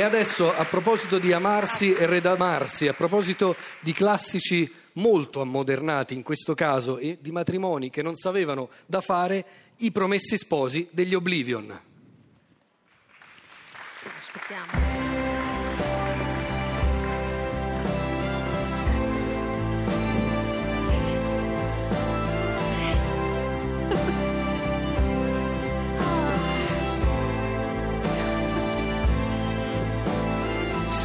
[0.00, 6.22] E adesso, a proposito di amarsi e redamarsi, a proposito di classici molto ammodernati in
[6.22, 9.44] questo caso e di matrimoni che non sapevano da fare,
[9.80, 11.78] i promessi sposi degli Oblivion.
[14.02, 14.79] Aspettiamo.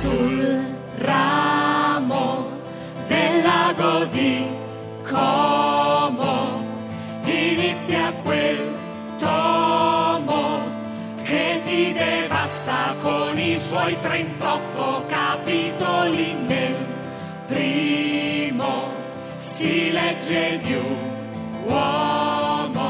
[0.06, 0.62] Sul
[0.98, 2.48] ramo
[3.08, 4.48] del lago di
[5.10, 6.64] Como.
[7.26, 8.74] Inizia quel
[9.18, 10.62] tomo
[11.24, 16.34] che ti devasta con i suoi 38 capitoli.
[16.48, 16.76] Nel
[17.48, 18.74] primo
[19.36, 21.14] si legge di un
[21.66, 22.90] uomo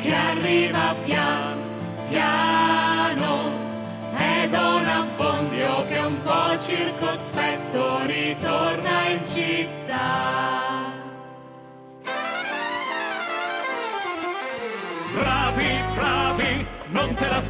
[0.00, 1.56] che arriva pian
[2.08, 2.55] piano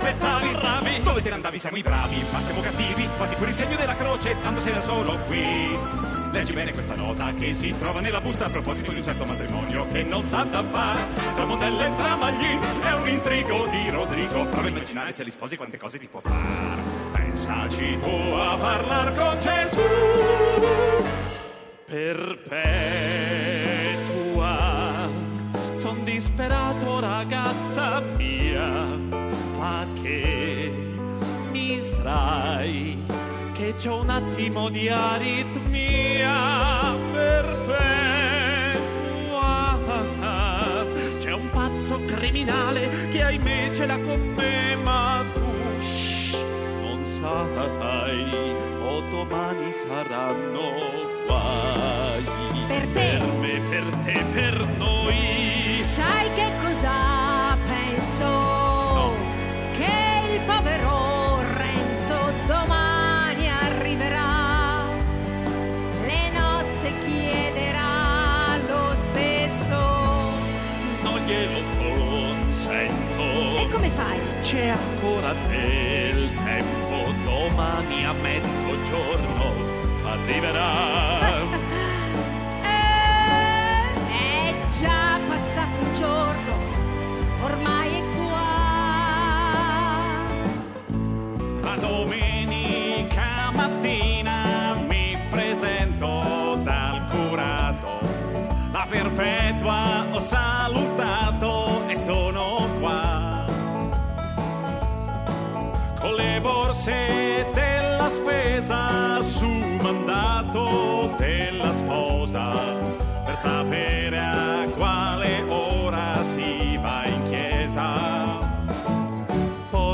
[0.06, 1.02] l'aspettavi, bravi.
[1.02, 1.58] Dove te ne andavi?
[1.58, 3.08] Siamo i bravi, ma siamo cattivi.
[3.16, 5.44] Fatti pure il segno della croce, tanto sei da solo qui.
[6.30, 9.86] Leggi bene questa nota che si trova nella busta a proposito di un certo matrimonio
[9.88, 11.00] che non sa da fare.
[11.34, 14.44] Tra Montella e Tramagli è un intrigo di Rodrigo.
[14.44, 16.32] Prova a immaginare se li sposi quante cose ti può far.
[17.12, 19.80] Pensaci tu a parlar con Gesù.
[21.86, 22.66] Perpetua,
[25.76, 28.84] son disperato ragazza mia,
[30.03, 30.70] che
[31.50, 33.03] mi strai,
[33.53, 37.84] che c'ho un attimo di aritmia perpetua.
[41.20, 45.41] C'è un pazzo criminale che ahimè ce l'ha con me, ma tu
[45.81, 46.37] shh,
[46.83, 50.75] non sai, o domani saranno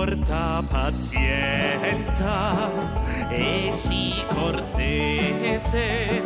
[0.03, 2.35] porta pazienza
[3.31, 6.23] e sii cortese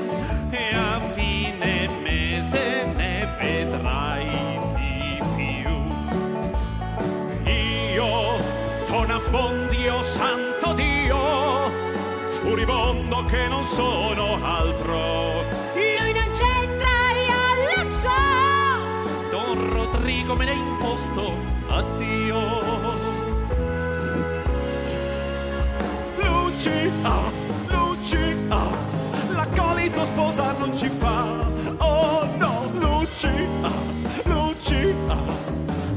[0.51, 5.71] e a fine mese ne vedrai di più.
[7.53, 8.39] Io,
[8.89, 11.71] Don Abbondio, santo Dio,
[12.41, 15.45] furibondo che non sono altro.
[15.75, 18.21] Lui non c'entra, io lo so.
[19.31, 21.35] Don Rodrigo me l'ha imposto,
[21.69, 23.16] addio.
[26.67, 27.31] Lucia,
[27.69, 28.71] Lucia,
[29.35, 31.47] l'accolito sposa non ci fa.
[31.79, 33.31] Oh no, Lucia,
[34.25, 35.17] Lucia.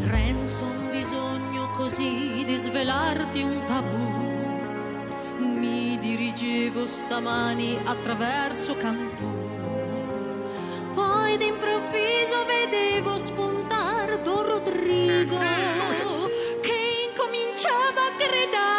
[0.05, 5.47] Renzo, ho bisogno così di svelarti un tabù.
[5.57, 9.25] Mi dirigevo stamani attraverso Cantù.
[10.93, 15.37] Poi d'improvviso vedevo spuntar Don Rodrigo
[16.61, 18.69] che incominciava a gridare.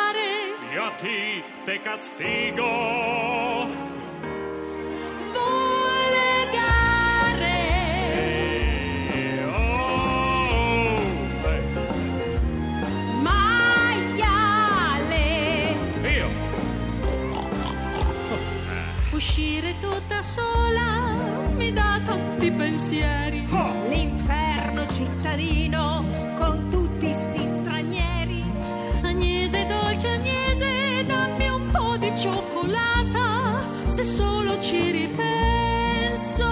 [0.73, 2.65] Io ti te castigo.
[8.23, 11.01] Eh, oh,
[11.45, 11.63] eh,
[13.21, 14.49] Maiale.
[16.03, 16.29] io.
[19.13, 21.13] Uscire tutta sola
[21.57, 23.47] mi dà tanti pensieri.
[23.89, 26.05] L'inferno cittadino
[34.61, 36.49] ci ripenso.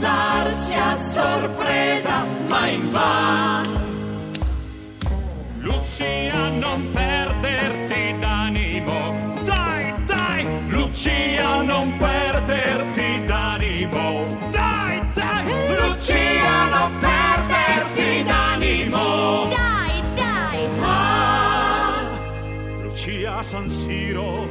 [0.00, 3.78] sposarsi a sorpresa, ma in vano.
[5.58, 9.42] Lucia, non perderti d'animo.
[9.44, 14.38] Dai, dai, Lucia, non perderti d'animo.
[14.50, 15.44] Dai, dai,
[15.76, 19.48] Lucia, non perderti d'animo.
[19.48, 22.08] Dai, dai, Ah,
[22.82, 24.48] Lucia San Siro,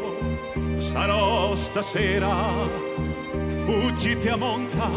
[0.78, 2.88] sarò stasera.
[3.66, 4.90] Fuggiti a Monza,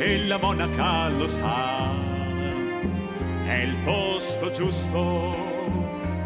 [0.00, 1.92] che la monaca lo sa.
[3.44, 5.36] È il posto giusto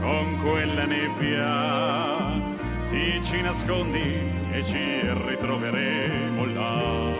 [0.01, 2.41] con quella nebbia.
[2.89, 7.13] Ti ci nascondi e ci ritroveremo là.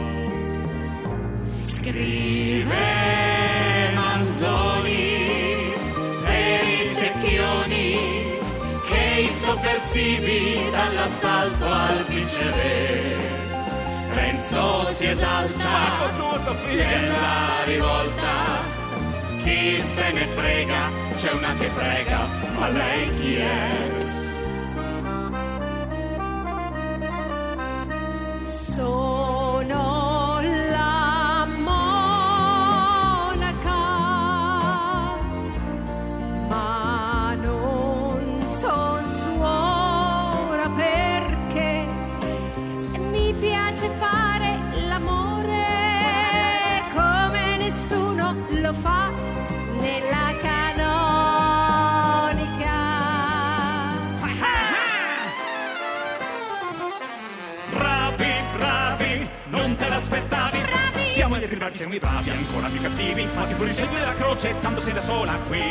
[1.65, 2.85] Scrive
[3.95, 5.73] Manzoni
[6.23, 7.97] per i secchioni
[8.87, 13.14] che i sovversivi dall'assalto al viceré.
[14.45, 16.11] Renzo si esalta
[16.67, 18.63] nella rivolta.
[19.43, 24.04] Chi se ne frega, c'è una che prega, ma lei chi è?
[61.25, 63.27] Siamo gli privati, siamo i bravi, ancora più cattivi.
[63.35, 65.63] Ma che fuori segno della croce, tanto sei da sola qui.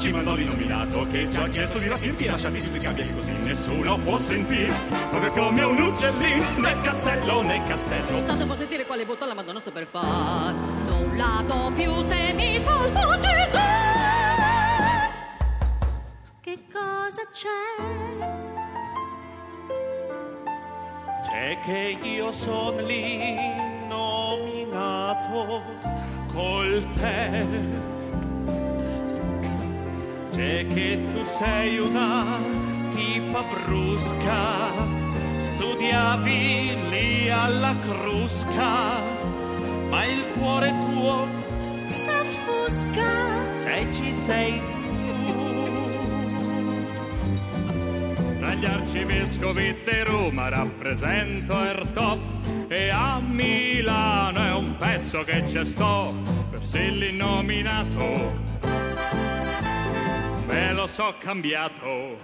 [0.00, 4.16] Ci mandò l'illuminato che ci ha chiesto di rapirti, lasciati sui cambi così nessuno può
[4.18, 4.74] sentire.
[5.10, 8.18] Proprio come un uccellino, nel castello, nel castello.
[8.18, 10.52] State a sentire quale botto alla Madonna sto per far.
[10.88, 13.58] Non lato più se mi salvo Gesù.
[16.40, 17.84] Che cosa c'è?
[21.30, 23.83] C'è che io son lì
[24.74, 25.62] nominato
[26.32, 27.46] Col te,
[30.32, 32.38] C'è che tu sei una
[32.90, 34.72] tipa brusca
[35.38, 39.00] Studiavi lì alla crusca
[39.88, 41.26] Ma il cuore tuo
[41.86, 43.10] S'affusca.
[43.54, 44.82] se ci sei tu
[48.38, 52.43] tra gli arcivescovi di Roma rappresento il top.
[52.68, 56.14] E a Milano è un pezzo che c'è sto,
[56.50, 58.32] per l'inominato.
[60.46, 62.18] Me lo so cambiato.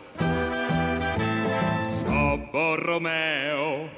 [1.98, 3.90] So Borromeo,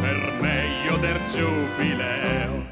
[0.00, 2.64] per meglio del giubileo.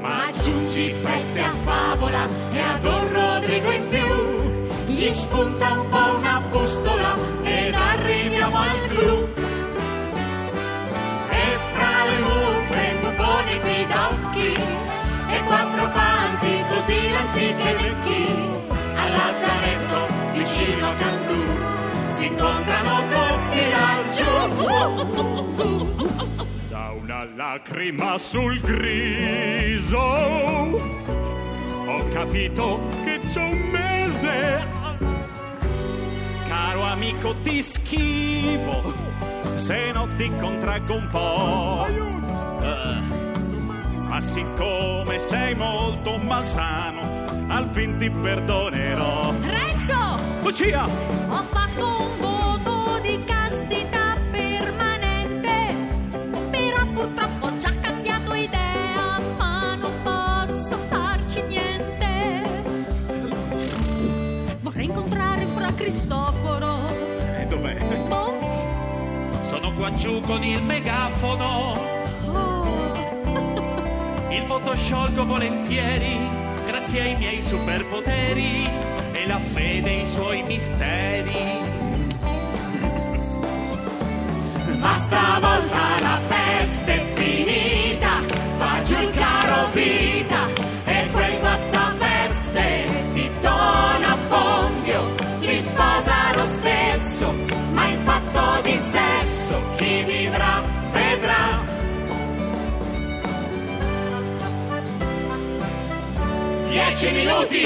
[0.00, 4.54] Ma aggiungi peste a favola e ad un Rodrigo in più.
[4.86, 9.15] Gli spunta un po' una bustola ed arriviamo al clou.
[13.66, 14.52] Bubone guida occhi
[15.28, 18.24] e quattro fanti così lanziche vecchi.
[18.94, 21.44] A Lazzaretto vicino a Cantù
[22.08, 24.24] si incontrano tutti laggiù.
[26.68, 29.98] da una lacrima sul griso
[31.88, 34.66] ho capito che c'è un mese
[36.48, 38.94] caro amico ti schivo
[39.56, 41.86] se no ti contraggo un po'
[42.60, 43.05] Eh,
[44.16, 47.00] ma siccome sei molto malsano
[47.48, 50.16] al fin ti perdonerò Renzo!
[50.42, 55.74] Lucia Ho fatto un voto di castità permanente,
[56.50, 62.64] però purtroppo ho già cambiato idea, ma non posso farci niente.
[64.60, 66.86] Vorrei incontrare fra Cristoforo.
[67.38, 68.06] e dov'è?
[68.08, 68.34] Oh,
[69.50, 72.05] Sono qua giù con il megafono oh.
[74.36, 76.18] Il voto sciolgo volentieri,
[76.66, 78.68] grazie ai miei superpoteri
[79.12, 81.34] e la fede e i suoi misteri.
[84.78, 87.05] Ma stavolta la festa
[106.76, 107.60] 10 minuti.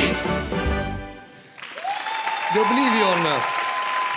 [2.53, 3.41] Di Oblivion.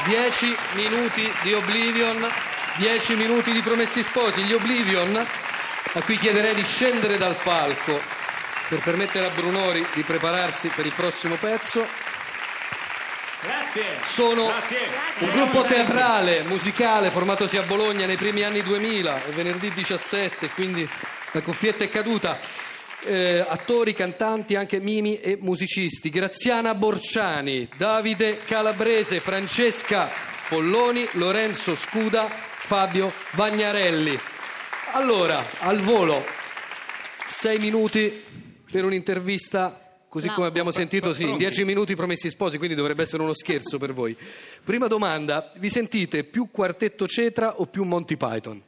[0.05, 2.29] 10 minuti di Oblivion.
[2.75, 4.43] 10 minuti di Promessi Sposi.
[4.43, 7.99] Gli Oblivion, a cui chiederei di scendere dal palco
[8.69, 11.83] per permettere a Brunori di prepararsi per il prossimo pezzo.
[13.41, 13.97] Grazie.
[14.03, 14.87] Sono Grazie.
[15.17, 20.87] un gruppo teatrale, musicale, formatosi a Bologna nei primi anni 2000, venerdì 17, quindi
[21.31, 22.37] la cuffietta è caduta.
[23.05, 26.09] Eh, attori, cantanti, anche mimi e musicisti.
[26.09, 34.17] Graziana Borciani, Davide Calabrese, Francesca Folloni, Lorenzo Scuda, Fabio Vagnarelli.
[34.93, 36.23] Allora, al volo,
[37.25, 38.23] sei minuti
[38.71, 39.79] per un'intervista.
[40.07, 43.79] Così come abbiamo sentito, sì, in dieci minuti promessi sposi, quindi dovrebbe essere uno scherzo
[43.79, 44.15] per voi.
[44.63, 48.61] Prima domanda, vi sentite più Quartetto Cetra o più Monty Python?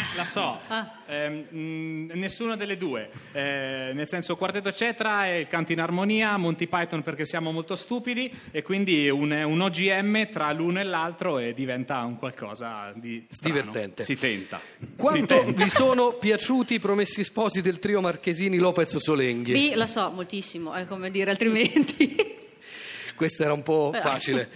[0.00, 0.60] Eh, la so.
[1.06, 3.10] Ehm, mh, nessuna delle due.
[3.32, 7.74] Eh, nel senso, Quartetto Cetra è il canto in armonia, Monty Python perché siamo molto
[7.74, 13.26] stupidi e quindi un, un OGM tra l'uno e l'altro e diventa un qualcosa di
[13.28, 13.54] strano.
[13.54, 14.04] Divertente.
[14.04, 14.60] Si tenta.
[14.96, 19.54] Quanto vi sono piaciuti i promessi sposi del trio Marchesini Lopez Solenghi?
[19.54, 22.38] Sì, lo so, moltissimo, è come dire altrimenti.
[23.14, 24.48] Questa era un po' facile.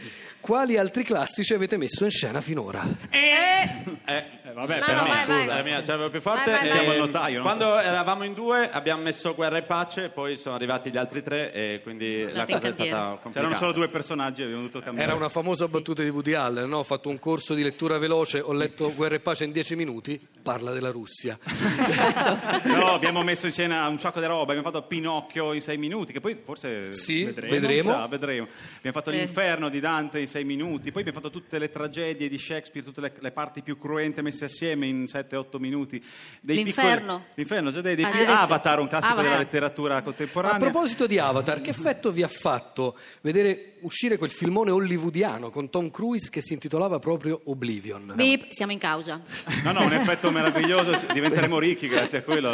[0.45, 2.85] Quali altri classici avete messo in scena finora?
[3.09, 5.35] Eh, vabbè, No, per no, me, vai, scusa.
[5.37, 5.47] vai.
[5.47, 6.51] La mia l'avevo più forte.
[6.51, 6.79] Vai, vai, e vai.
[6.79, 10.55] Chiamo il notaio, non Quando eravamo in due abbiamo messo guerra e pace, poi sono
[10.55, 12.73] arrivati gli altri tre e quindi la in cosa è cantiere.
[12.89, 13.31] stata complicata.
[13.33, 15.09] C'erano solo due personaggi, abbiamo dovuto cambiare.
[15.09, 16.79] Era una famosa battuta di Woody Allen, no?
[16.79, 20.21] Ho fatto un corso di lettura veloce, ho letto Guerra e Pace in dieci minuti,
[20.43, 21.39] parla della Russia.
[22.65, 26.13] No, abbiamo messo in scena un sacco di roba, abbiamo fatto Pinocchio in sei minuti,
[26.13, 27.53] che poi forse Sì, vedremo.
[27.53, 27.91] vedremo.
[27.93, 28.49] chissà, vedremo.
[28.79, 29.17] Abbiamo fatto Eh.
[29.19, 33.01] l'inferno di Dante in sei minuti, poi abbiamo fatto tutte le tragedie di Shakespeare, tutte
[33.01, 36.03] le, le parti più cruente messe assieme in 7-8 minuti.
[36.41, 37.15] Dei L'inferno.
[37.17, 38.39] piccoli- L'inferno, già dei, dei Ah, pi- già detto.
[38.39, 39.31] Avatar, un classico Avatar.
[39.31, 40.59] della letteratura A contemporanea.
[40.59, 45.91] proposito di Avatar, che effetto vi ha fatto vedere uscire quel filmone hollywoodiano con Tom
[45.91, 48.13] Cruise che si intitolava proprio Oblivion?
[48.15, 49.21] Beep, siamo in causa.
[49.63, 52.51] No, no, un effetto meraviglioso, diventeremo ricchi grazie a quello.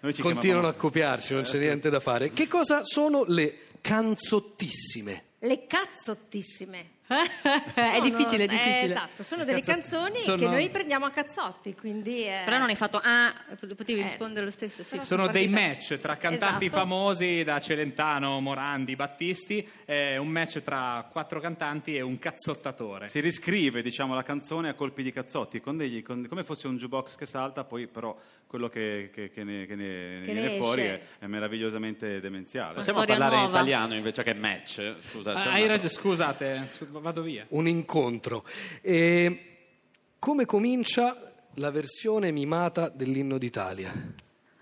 [0.00, 2.32] Noi ci Continuano a chiamavamo- copiarci, non c'è niente da fare.
[2.32, 5.22] Che cosa sono le canzottissime?
[5.40, 6.92] Le cazzottissime.
[7.06, 8.80] È difficile, è Sono- difficile.
[8.80, 12.24] eh, esatto, sono delle canzoni sono- che noi prendiamo a cazzotti, quindi...
[12.24, 13.32] eh, Però non hai fatto ah,
[13.76, 14.04] potevi Eh.
[14.04, 14.98] rispondere lo stesso, sì.
[15.02, 15.68] Sono dei partita.
[15.68, 16.80] match tra cantanti Esatto.
[16.80, 23.08] famosi da Celentano, Morandi, Battisti, eh, un match tra quattro cantanti e un cazzottatore.
[23.08, 26.76] Si riscrive diciamo, la canzone a colpi di cazzotti, con degli- con- come fosse un
[26.76, 28.16] jukebox che salta, poi però
[28.54, 31.00] quello che, che- che ne, che ne- Che viene ne fuori è, esce.
[31.18, 32.74] è meravigliosamente demenziale.
[32.74, 33.56] Possiamo parlare in nuova.
[33.58, 34.94] italiano invece che match?
[35.10, 37.44] Scusa, Ah, hai ragione, scusate, scu- vado via.
[37.48, 38.44] Un incontro.
[38.80, 39.56] E
[40.20, 43.90] come comincia la versione mimata dell'inno d'Italia?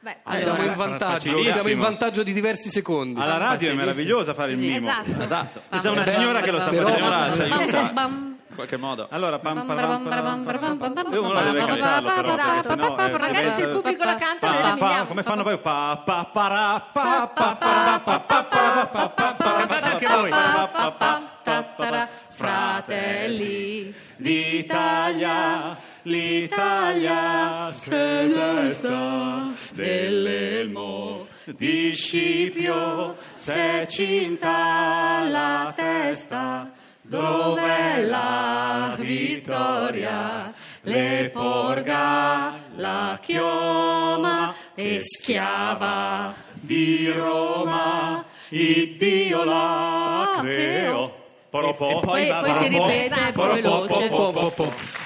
[0.01, 3.21] Beh, Allora, siamo in vantaggio, siamo in vantaggio di diversi secondi.
[3.21, 4.89] Alla radio è meraviglioso fare il mimo.
[4.89, 5.23] esatto.
[5.23, 5.63] Esatto.
[5.81, 8.32] C'è una signora che lo sta facendo.
[8.53, 9.07] In qualche modo.
[9.09, 11.13] Allora, pam, pam, pam, pam, pam, pam.
[11.25, 14.05] Uno deve bam, cantarlo bam, però, bam, perché sennò bam, eh, magari se il pubblico
[14.05, 15.07] la canta, noi Pa, la pa, vediamo.
[15.07, 15.59] come fanno poi?
[15.59, 20.29] Pa, pa, pa, pa, para, pa, pa, para, pa, pa, para, Cantate anche voi.
[20.31, 36.71] pa, pa, pa, Fratelli D'Italia, l'Italia c'è testa dell'elmo di Scipio, se cinta la testa,
[37.13, 40.53] dov'è la vittoria?
[40.81, 51.21] Le porga la chioma e schiava di Roma, Iddio la creò.
[51.51, 52.01] Poropò.
[52.01, 54.11] Poi, va, poi si ripete, veloce.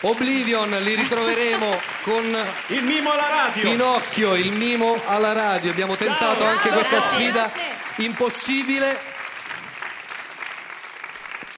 [0.03, 2.25] Oblivion li ritroveremo con
[2.69, 3.71] Il mimo alla radio.
[3.71, 5.73] Pinocchio, il mimo alla radio.
[5.73, 7.17] Abbiamo tentato anche questa Grazie.
[7.17, 8.05] sfida Grazie.
[8.05, 9.15] impossibile.